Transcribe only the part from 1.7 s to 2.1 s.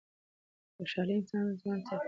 ساتي.